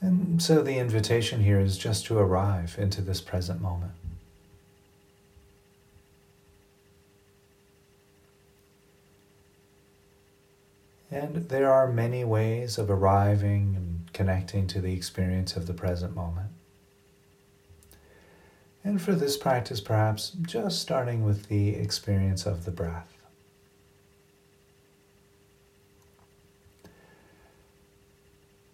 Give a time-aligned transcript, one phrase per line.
[0.00, 3.92] And so the invitation here is just to arrive into this present moment.
[11.10, 16.14] And there are many ways of arriving and connecting to the experience of the present
[16.14, 16.50] moment.
[18.84, 23.12] And for this practice, perhaps just starting with the experience of the breath.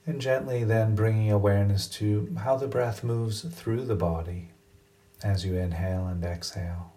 [0.05, 4.51] And gently then bringing awareness to how the breath moves through the body
[5.23, 6.93] as you inhale and exhale.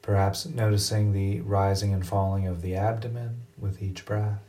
[0.00, 4.40] Perhaps noticing the rising and falling of the abdomen with each breath.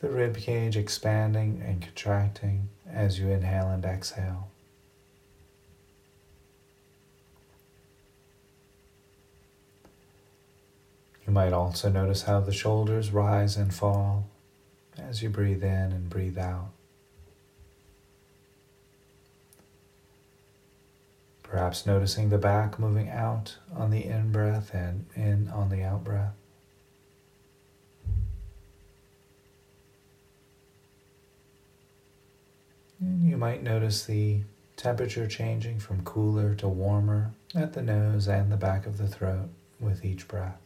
[0.00, 4.51] The rib cage expanding and contracting as you inhale and exhale.
[11.32, 14.28] You might also notice how the shoulders rise and fall
[14.98, 16.72] as you breathe in and breathe out.
[21.42, 26.04] Perhaps noticing the back moving out on the in breath and in on the out
[26.04, 26.34] breath.
[33.00, 34.42] You might notice the
[34.76, 39.48] temperature changing from cooler to warmer at the nose and the back of the throat
[39.80, 40.61] with each breath.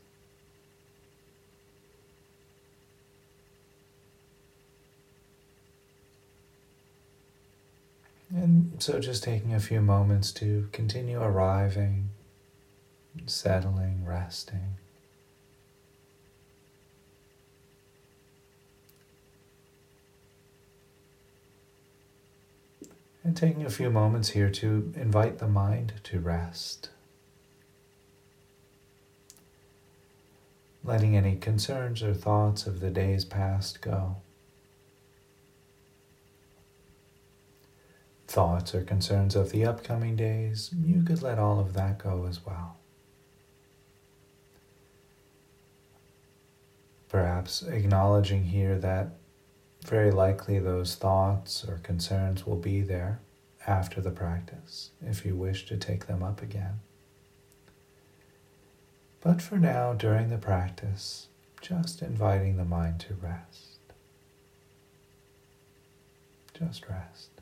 [8.37, 12.11] And so just taking a few moments to continue arriving,
[13.25, 14.77] settling, resting.
[23.25, 26.91] And taking a few moments here to invite the mind to rest.
[30.85, 34.17] Letting any concerns or thoughts of the days past go.
[38.37, 42.45] Thoughts or concerns of the upcoming days, you could let all of that go as
[42.45, 42.77] well.
[47.09, 49.09] Perhaps acknowledging here that
[49.87, 53.21] very likely those thoughts or concerns will be there
[53.67, 56.81] after the practice if you wish to take them up again.
[59.23, 61.29] But for now, during the practice,
[61.63, 63.79] just inviting the mind to rest.
[66.53, 67.36] Just rest.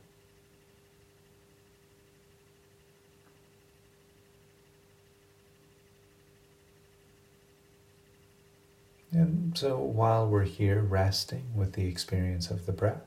[9.15, 13.07] And so while we're here resting with the experience of the breath,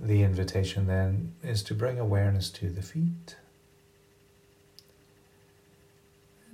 [0.00, 3.36] the invitation then is to bring awareness to the feet.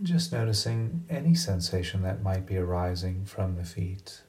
[0.02, 4.20] Just noticing any sensation that might be arising from the feet.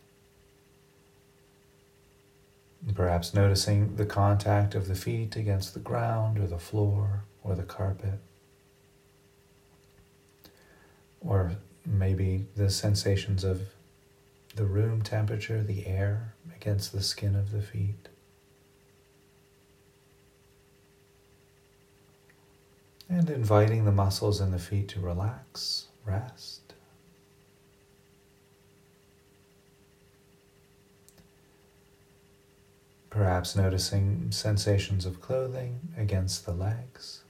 [2.95, 7.63] Perhaps noticing the contact of the feet against the ground or the floor or the
[7.63, 8.19] carpet.
[11.19, 13.61] Or maybe the sensations of
[14.55, 18.07] the room temperature, the air against the skin of the feet.
[23.09, 26.73] And inviting the muscles in the feet to relax, rest.
[33.09, 37.20] Perhaps noticing sensations of clothing against the legs.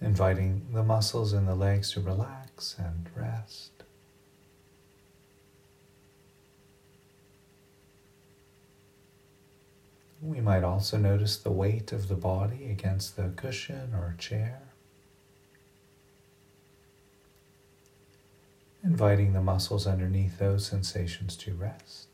[0.00, 3.70] Inviting the muscles in the legs to relax and rest.
[10.20, 14.62] We might also notice the weight of the body against the cushion or chair.
[18.82, 22.07] Inviting the muscles underneath those sensations to rest.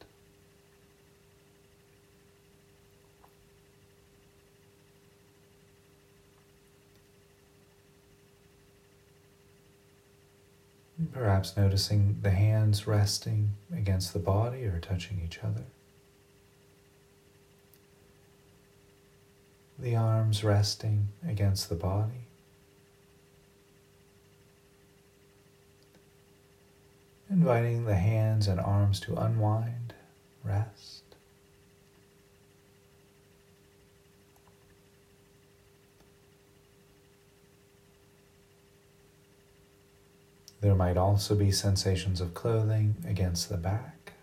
[11.12, 15.64] Perhaps noticing the hands resting against the body or touching each other.
[19.78, 22.28] The arms resting against the body.
[27.28, 29.94] Inviting the hands and arms to unwind,
[30.44, 31.03] rest.
[40.64, 44.14] There might also be sensations of clothing against the back,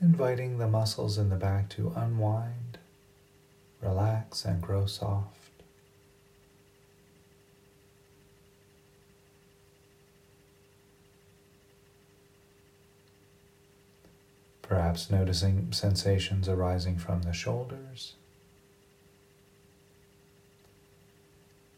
[0.00, 2.78] inviting the muscles in the back to unwind
[3.82, 5.64] relax and grow soft.
[14.62, 18.14] Perhaps noticing sensations arising from the shoulders.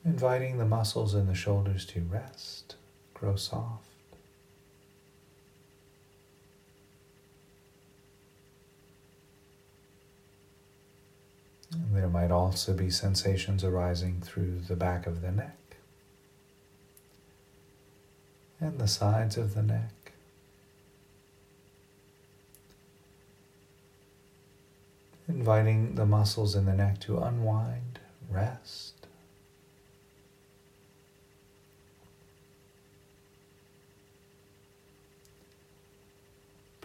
[0.04, 2.74] Inviting the muscles in the shoulders to rest,
[3.14, 3.86] grow soft.
[11.92, 15.56] There might also be sensations arising through the back of the neck
[18.62, 20.12] and the sides of the neck.
[25.28, 27.98] Inviting the muscles in the neck to unwind,
[28.30, 28.91] rest.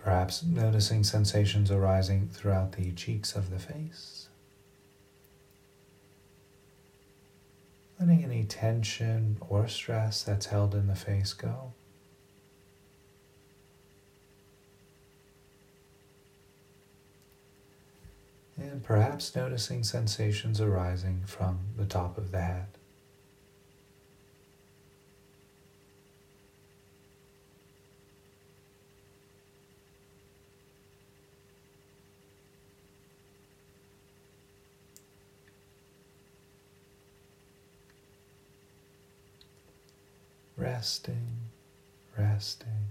[0.08, 4.30] Perhaps noticing sensations arising throughout the cheeks of the face.
[8.00, 11.74] Letting any tension or stress that's held in the face go.
[18.56, 22.77] And perhaps noticing sensations arising from the top of the head.
[40.68, 41.28] Resting,
[42.18, 42.90] resting.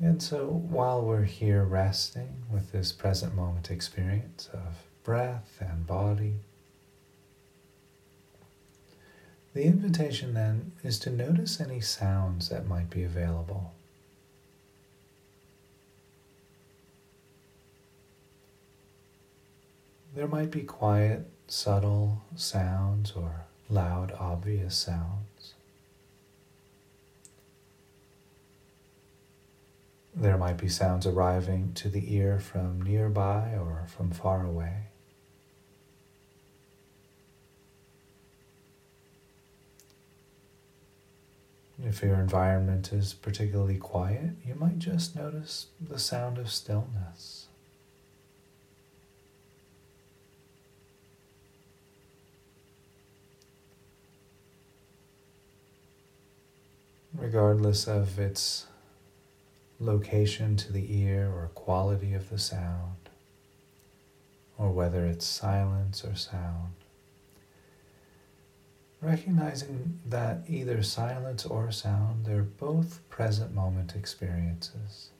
[0.00, 6.34] And so while we're here resting with this present moment experience of breath and body,
[9.54, 13.72] the invitation then is to notice any sounds that might be available.
[20.16, 25.54] There might be quiet subtle sounds or loud, obvious sounds.
[30.14, 34.88] There might be sounds arriving to the ear from nearby or from far away.
[41.84, 47.47] If your environment is particularly quiet, you might just notice the sound of stillness.
[57.18, 58.66] Regardless of its
[59.80, 62.96] location to the ear or quality of the sound,
[64.56, 66.72] or whether it's silence or sound.
[69.00, 75.10] Recognizing that either silence or sound, they're both present moment experiences.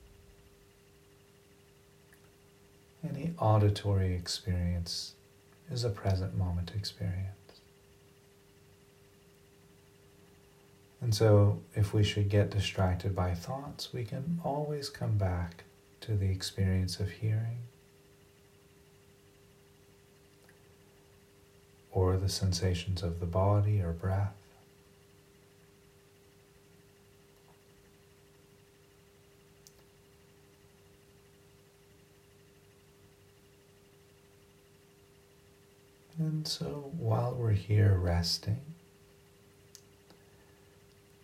[3.08, 5.14] Any auditory experience
[5.70, 7.28] is a present moment experience.
[11.00, 15.64] And so, if we should get distracted by thoughts, we can always come back
[16.00, 17.58] to the experience of hearing
[21.92, 24.34] or the sensations of the body or breath.
[36.18, 38.60] And so while we're here resting,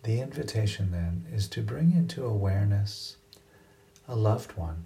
[0.05, 3.17] the invitation then is to bring into awareness
[4.07, 4.85] a loved one.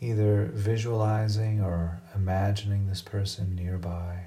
[0.00, 4.26] Either visualizing or imagining this person nearby.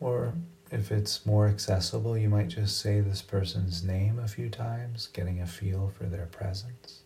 [0.00, 0.34] Or
[0.72, 5.40] if it's more accessible, you might just say this person's name a few times, getting
[5.40, 7.00] a feel for their presence.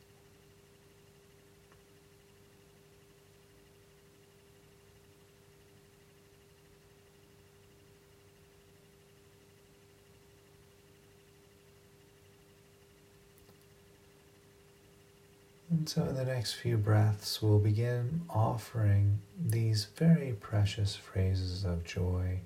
[15.71, 21.83] And so, in the next few breaths, we'll begin offering these very precious phrases of
[21.83, 22.39] joy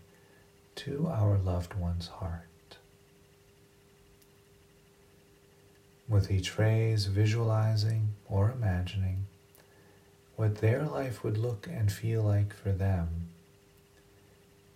[0.76, 2.78] to our loved one's heart.
[6.08, 9.26] With each phrase, visualizing or imagining
[10.36, 13.28] what their life would look and feel like for them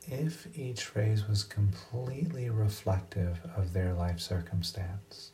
[0.06, 5.30] if each phrase was completely reflective of their life circumstance.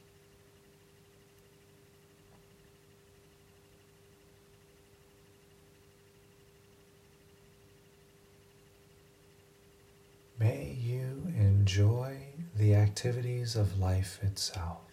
[10.44, 12.18] May you enjoy
[12.54, 14.84] the activities of life itself.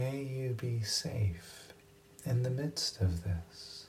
[0.00, 1.72] May you be safe
[2.26, 3.86] in the midst of this.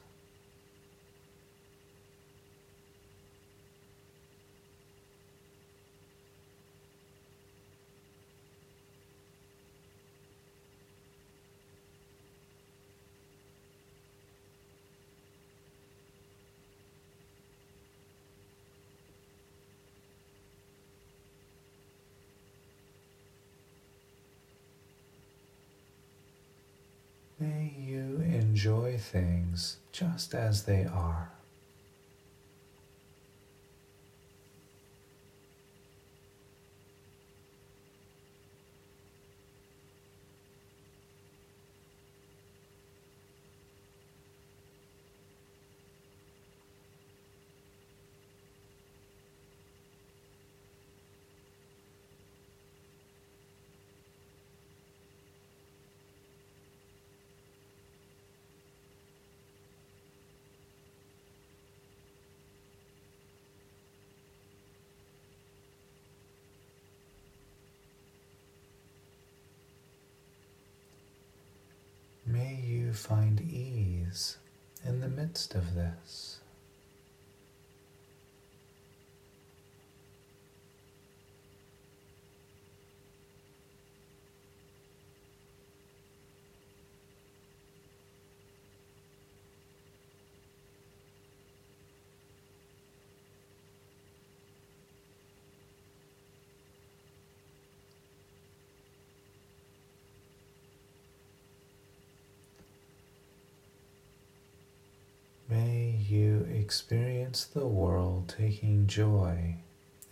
[27.41, 28.21] May you
[28.51, 31.31] enjoy things just as they are.
[72.32, 74.38] May you find ease
[74.86, 76.39] in the midst of this.
[105.51, 109.57] May you experience the world taking joy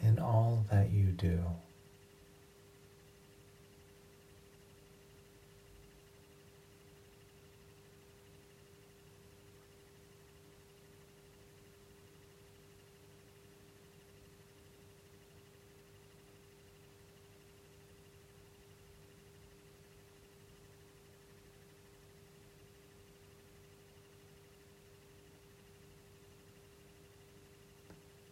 [0.01, 1.39] in all that you do.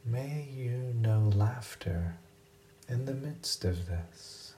[0.09, 1.33] May you know
[1.87, 2.13] laughter
[2.89, 4.53] in the midst of this.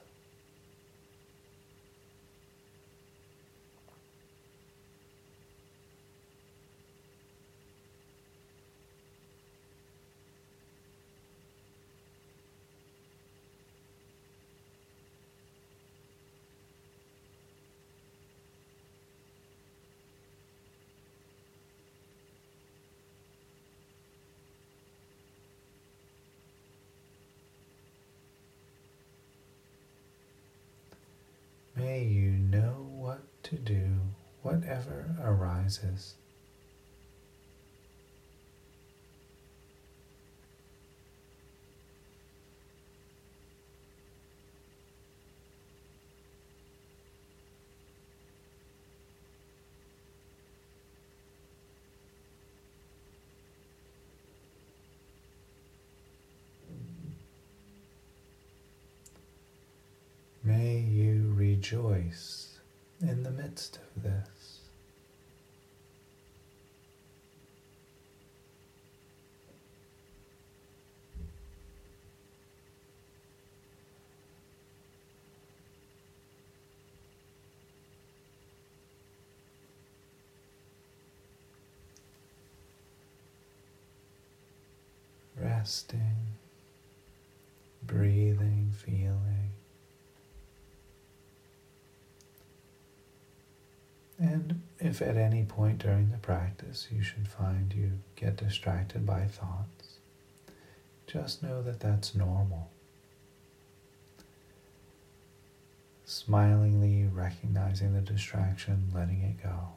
[31.76, 34.00] May you know what to do,
[34.50, 36.14] whatever arises.
[60.42, 62.49] May you rejoice
[63.02, 64.60] in the midst of this.
[85.36, 85.98] Resting,
[87.86, 89.50] breathing, feeling.
[94.30, 99.24] And if at any point during the practice you should find you get distracted by
[99.24, 99.98] thoughts,
[101.08, 102.70] just know that that's normal.
[106.04, 109.70] Smilingly recognizing the distraction, letting it go.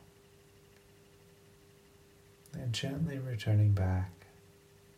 [2.53, 4.12] And gently returning back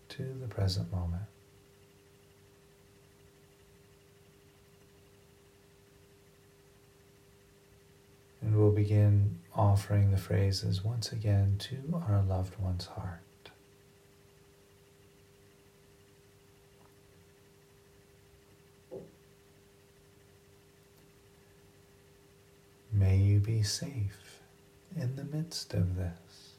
[0.10, 1.24] to the present moment.
[8.46, 13.22] and we'll begin offering the phrases once again to our loved one's heart.
[22.92, 24.40] May you be safe
[24.96, 26.56] in the midst of this.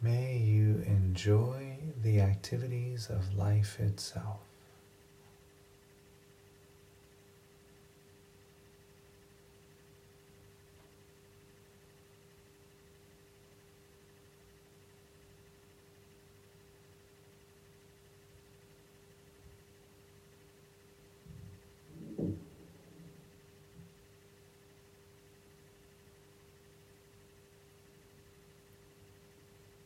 [0.00, 0.82] May you
[1.18, 4.38] enjoy the activities of life itself.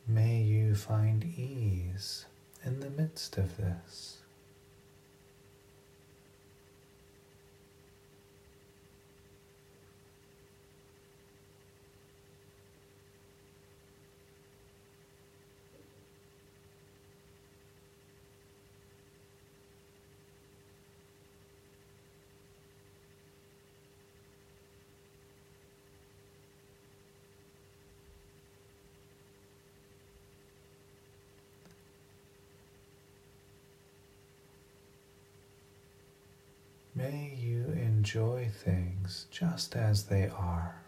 [0.06, 2.24] May you find ease
[2.64, 4.18] in the midst of this.
[36.94, 40.82] May you enjoy things just as they are.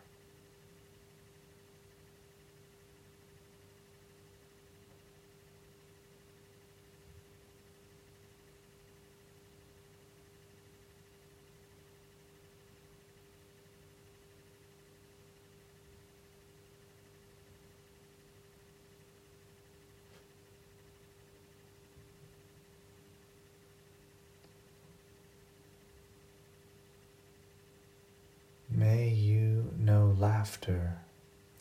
[28.77, 30.99] May you know laughter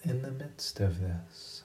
[0.04, 1.64] in the midst of this.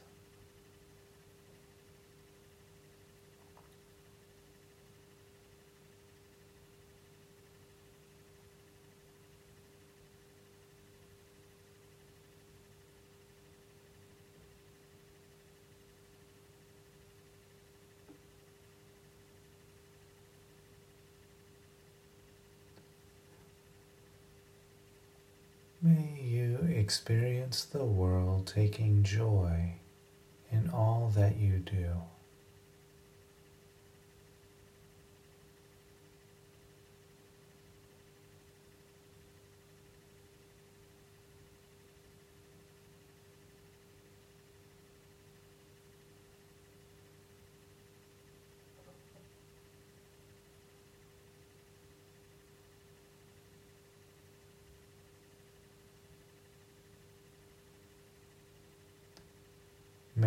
[25.83, 29.74] May you experience the world taking joy
[30.51, 31.90] in all that you do.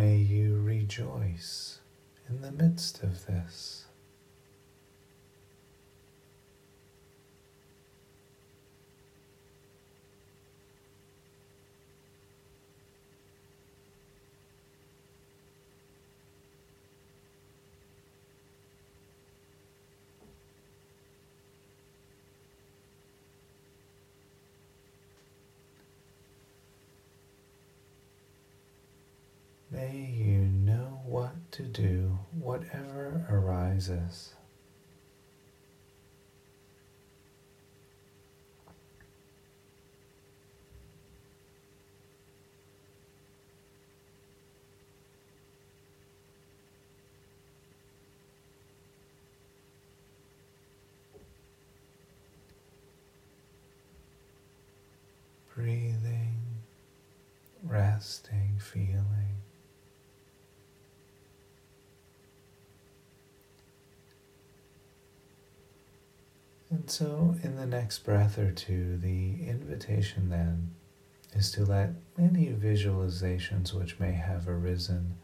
[0.02, 1.78] May you rejoice
[2.28, 3.84] in the midst of this.
[29.72, 34.32] May you know what to do, whatever arises.
[55.54, 56.32] Breathing,
[57.62, 59.02] resting, feeling.
[66.82, 70.72] And so, in the next breath or two, the invitation then
[71.32, 75.14] is to let any visualizations which may have arisen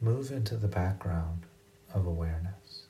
[0.00, 1.42] move into the background
[1.92, 2.86] of awareness.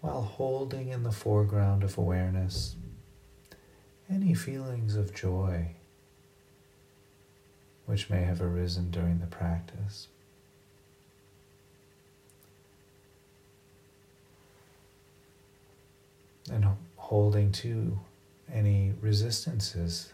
[0.00, 2.74] While holding in the foreground of awareness
[4.10, 5.76] any feelings of joy
[7.86, 10.08] which may have arisen during the practice.
[16.50, 17.98] And holding to
[18.52, 20.12] any resistances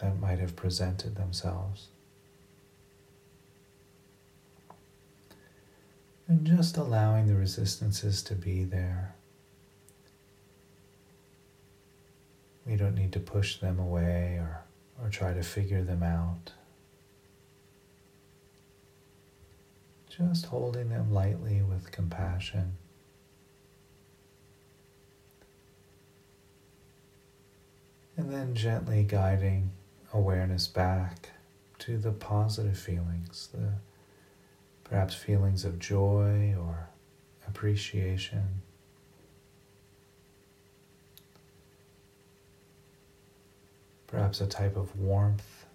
[0.00, 1.88] that might have presented themselves.
[6.26, 9.14] And just allowing the resistances to be there.
[12.66, 14.62] We don't need to push them away or,
[15.02, 16.52] or try to figure them out.
[20.10, 22.76] Just holding them lightly with compassion.
[28.18, 29.70] And then gently guiding
[30.12, 31.30] awareness back
[31.78, 33.74] to the positive feelings, the
[34.82, 36.88] perhaps feelings of joy or
[37.46, 38.62] appreciation.
[44.08, 45.66] Perhaps a type of warmth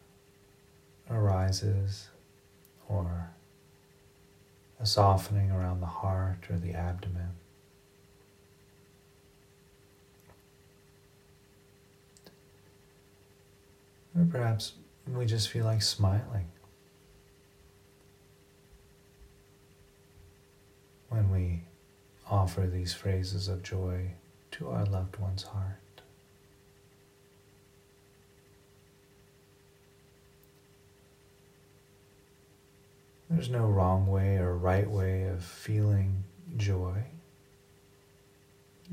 [1.09, 2.09] arises
[2.89, 3.29] or
[4.81, 7.29] a softening around the heart or the abdomen.
[14.17, 14.73] Or perhaps
[15.07, 16.47] we just feel like smiling.
[21.09, 21.63] When we
[22.29, 24.11] offer these phrases of joy
[24.51, 25.79] to our loved one's heart.
[33.29, 36.23] There's no wrong way or right way of feeling
[36.55, 37.03] joy.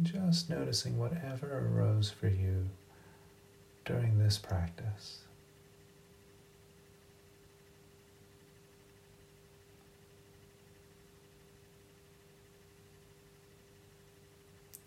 [0.02, 2.70] Just noticing whatever arose for you
[3.85, 5.19] during this practice.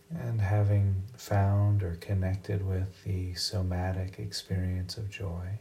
[0.09, 5.59] And having found or connected with the somatic experience of joy,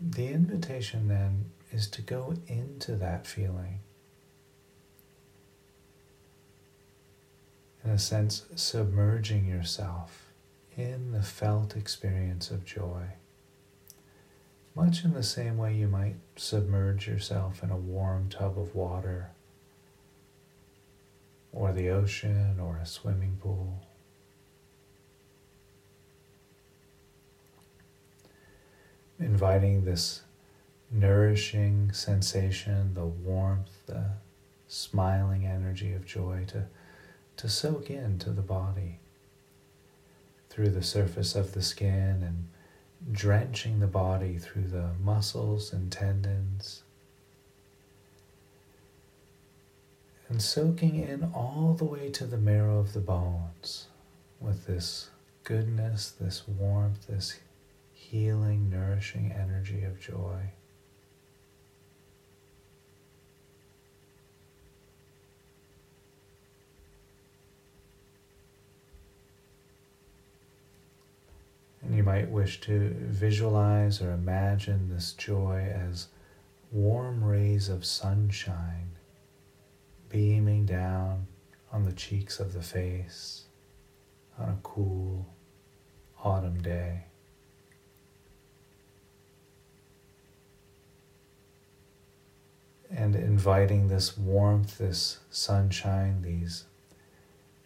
[0.00, 3.78] the invitation then is to go into that feeling.
[7.84, 10.23] In a sense, submerging yourself
[10.76, 13.02] in the felt experience of joy.
[14.74, 19.30] Much in the same way you might submerge yourself in a warm tub of water,
[21.52, 23.86] or the ocean, or a swimming pool.
[29.20, 30.22] Inviting this
[30.90, 34.06] nourishing sensation, the warmth, the
[34.66, 36.66] smiling energy of joy to,
[37.36, 38.98] to soak into the body
[40.54, 42.46] through the surface of the skin and
[43.10, 46.84] drenching the body through the muscles and tendons.
[50.28, 53.88] And soaking in all the way to the marrow of the bones
[54.38, 55.10] with this
[55.42, 57.40] goodness, this warmth, this
[57.92, 60.52] healing, nourishing energy of joy.
[71.84, 76.08] And you might wish to visualize or imagine this joy as
[76.72, 78.90] warm rays of sunshine
[80.08, 81.26] beaming down
[81.72, 83.44] on the cheeks of the face
[84.38, 85.26] on a cool
[86.22, 87.02] autumn day.
[92.90, 96.64] And inviting this warmth, this sunshine, these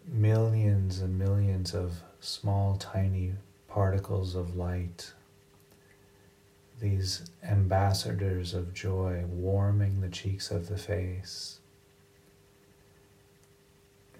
[0.07, 3.35] millions and millions of small, tiny
[3.69, 5.13] particles of light,
[6.79, 11.59] these ambassadors of joy warming the cheeks of the face,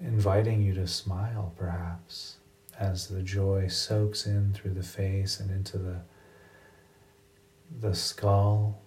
[0.02, 2.38] inviting you to smile perhaps
[2.80, 6.00] as the joy soaks in through the face and into the,
[7.82, 8.80] the skull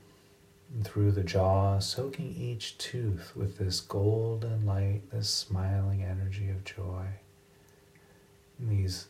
[0.83, 7.07] through the jaw, soaking each tooth with this golden light, this smiling energy of joy.
[8.59, 9.09] And these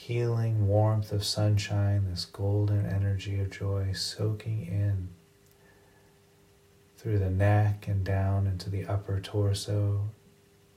[0.00, 5.06] healing warmth of sunshine, this golden energy of joy soaking in
[6.96, 10.08] through the neck and down into the upper torso,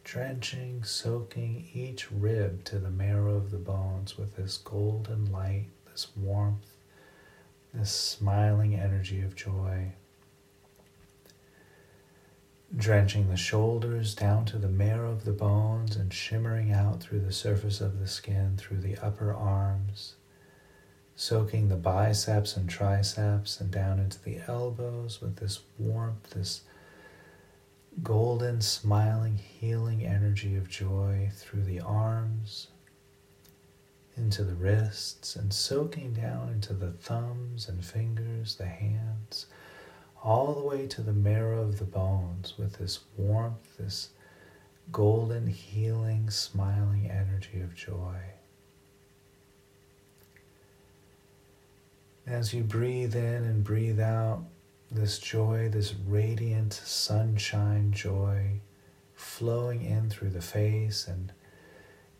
[0.04, 6.10] drenching, soaking each rib to the marrow of the bones with this golden light, this
[6.18, 6.76] warmth,
[7.74, 9.94] this smiling energy of joy
[12.76, 17.32] drenching the shoulders down to the marrow of the bones and shimmering out through the
[17.32, 20.16] surface of the skin, through the upper arms,
[21.16, 26.62] soaking the biceps and triceps and down into the elbows with this warmth, this
[28.02, 32.70] golden, smiling, healing energy of joy through the arms,
[34.18, 39.46] into the wrists, and soaking down into the thumbs and fingers, the hands
[40.24, 44.10] all the way to the marrow of the bones with this warmth, this
[44.92, 48.16] golden, healing, smiling energy of joy.
[52.26, 54.46] As you breathe in and breathe out,
[54.90, 58.62] this joy, this radiant sunshine joy
[59.16, 61.34] flowing in through the face and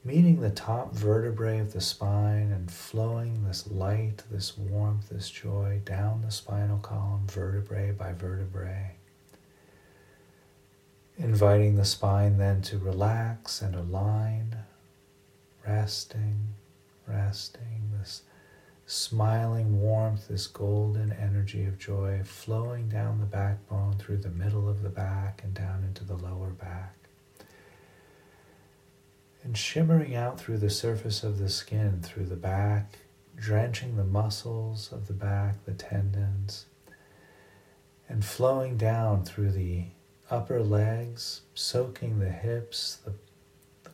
[0.06, 5.80] meeting the top vertebrae of the spine and flowing this light, this warmth, this joy
[5.86, 8.96] down the spinal column, vertebrae by vertebrae.
[11.18, 14.58] Inviting the spine then to relax and align,
[15.66, 16.56] resting,
[17.08, 18.24] resting, this
[18.86, 24.82] smiling warmth, this golden energy of joy flowing down the backbone through the middle of
[24.82, 27.03] the back and down into the lower back.
[29.44, 33.00] And shimmering out through the surface of the skin, through the back,
[33.36, 36.66] drenching the muscles of the back, the tendons,
[38.08, 39.88] and flowing down through the
[40.30, 43.14] upper legs, soaking the hips, the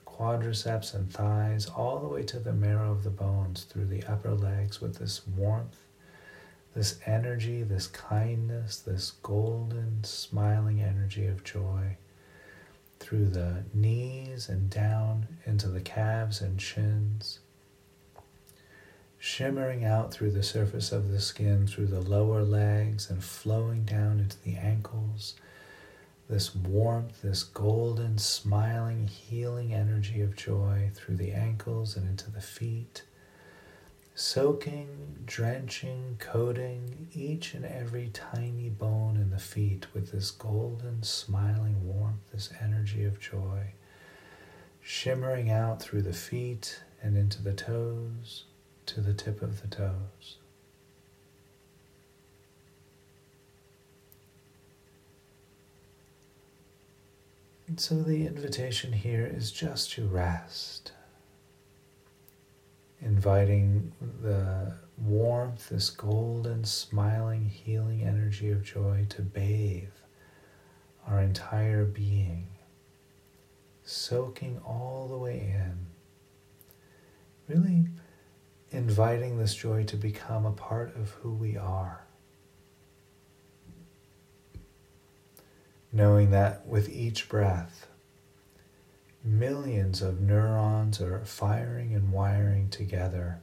[0.05, 4.31] quadriceps and thighs, all the way to the marrow of the bones through the upper
[4.31, 5.79] legs with this warmth,
[6.75, 11.97] this energy, this kindness, this golden, smiling energy of joy
[12.99, 17.39] through the knees and down into the calves and shins,
[19.17, 24.19] shimmering out through the surface of the skin, through the lower legs, and flowing down
[24.19, 25.35] into the ankles.
[26.29, 32.41] This warmth, this golden, smiling, healing energy of joy through the ankles and into the
[32.41, 33.03] feet,
[34.19, 41.87] soaking, drenching, coating each and every tiny bone in the feet with this golden, smiling
[41.87, 43.63] warmth, this energy of joy,
[44.81, 48.43] shimmering out through the feet and into the toes
[48.85, 50.35] to the tip of the toes.
[57.67, 60.91] And so the invitation here is just to rest,
[63.01, 69.89] inviting the warmth, this golden, smiling, healing energy of joy to bathe
[71.07, 72.47] our entire being,
[73.83, 75.87] soaking all the way in,
[77.47, 77.87] really
[78.71, 82.03] inviting this joy to become a part of who we are.
[85.91, 87.87] knowing that with each breath,
[89.23, 93.39] millions of neurons are firing and wiring together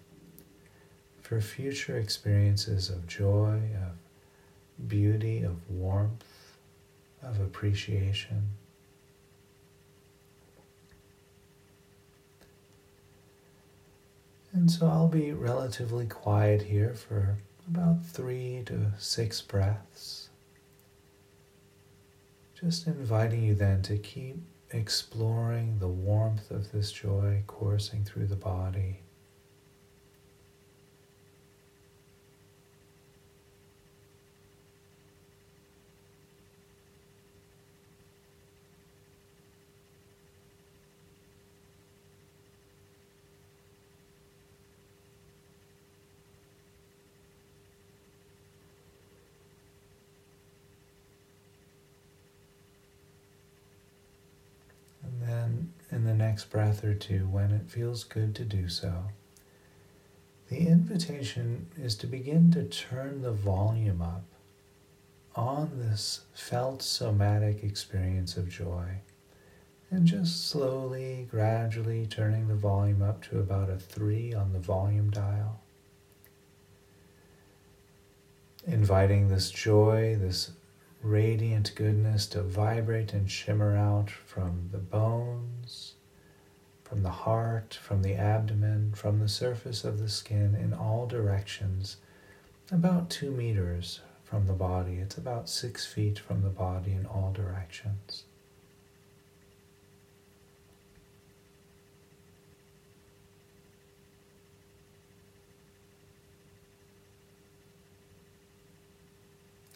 [1.21, 6.57] for future experiences of joy, of beauty, of warmth,
[7.23, 8.51] of appreciation.
[14.53, 17.37] And so I'll be relatively quiet here for
[17.69, 20.31] about three to six breaths.
[22.59, 24.39] Just inviting you then to keep
[24.70, 29.00] exploring the warmth of this joy coursing through the body.
[55.96, 59.05] in the next breath or two when it feels good to do so.
[60.51, 64.27] The invitation is to begin to turn the volume up
[65.35, 69.01] on this felt somatic experience of joy
[69.90, 75.11] and just slowly, gradually turning the volume up to about a three on the volume
[75.11, 75.62] dial.
[78.66, 80.51] Inviting this joy, this
[81.01, 85.94] radiant goodness to vibrate and shimmer out from the bones,
[86.88, 91.96] from the heart, from the abdomen, from the surface of the skin in all directions,
[92.70, 94.99] about two meters from the body.
[94.99, 98.22] It's about six feet from the body in all directions.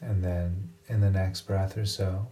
[0.00, 2.28] And then in the next breath or so,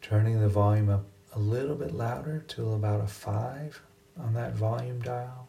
[0.00, 3.82] turning the volume up a little bit louder to about a five
[4.22, 5.48] on that volume dial.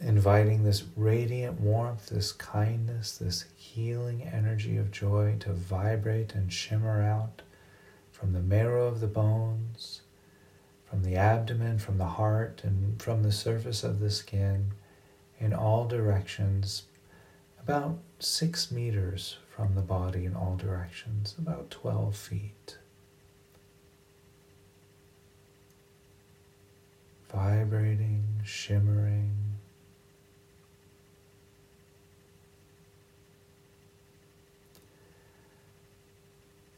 [0.00, 7.02] Inviting this radiant warmth, this kindness, this healing energy of joy to vibrate and shimmer
[7.02, 7.42] out
[8.10, 10.02] from the marrow of the bones,
[10.84, 14.72] from the abdomen, from the heart, and from the surface of the skin
[15.38, 16.84] in all directions,
[17.60, 22.78] about six meters from the body in all directions, about 12 feet.
[27.32, 29.36] Vibrating, shimmering.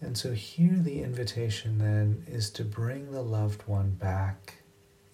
[0.00, 4.62] And so, here the invitation then is to bring the loved one back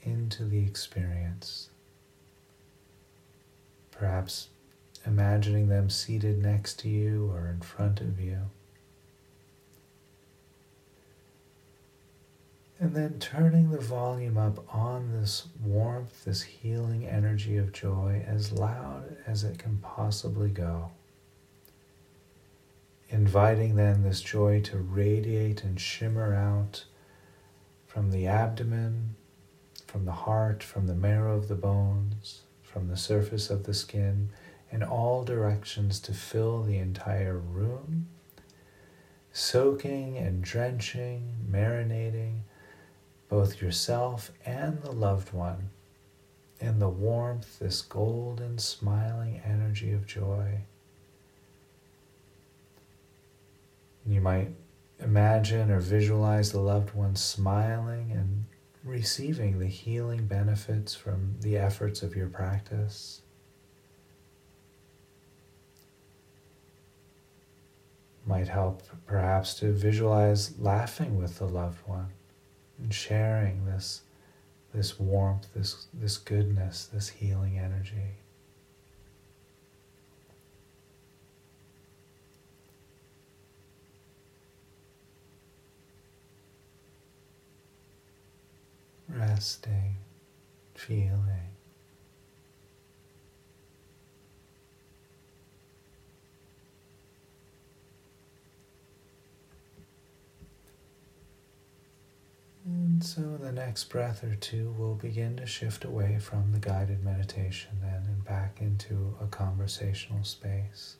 [0.02, 1.70] into the experience.
[3.92, 4.48] Perhaps
[5.06, 8.50] imagining them seated next to you or in front of you.
[12.80, 18.52] And then turning the volume up on this warmth, this healing energy of joy as
[18.52, 20.90] loud as it can possibly go.
[23.10, 26.86] Inviting then this joy to radiate and shimmer out
[27.86, 29.14] from the abdomen,
[29.86, 34.30] from the heart, from the marrow of the bones, from the surface of the skin,
[34.70, 38.08] in all directions to fill the entire room,
[39.32, 42.38] soaking and drenching, marinating
[43.30, 45.70] both yourself and the loved one
[46.58, 50.58] in the warmth, this golden, smiling energy of joy.
[54.04, 54.48] You might
[54.98, 58.44] imagine or visualize the loved one smiling and
[58.84, 63.22] receiving the healing benefits from the efforts of your practice.
[68.26, 72.08] Might help perhaps to visualize laughing with the loved one
[72.82, 74.02] and sharing this,
[74.74, 78.16] this warmth, this, this goodness, this healing energy.
[89.08, 89.96] Resting,
[90.74, 91.50] feeling.
[102.70, 107.02] And so the next breath or two will begin to shift away from the guided
[107.02, 110.96] meditation then and back into a conversational space.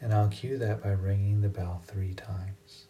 [0.00, 2.86] And I'll cue that by ringing the bell three times.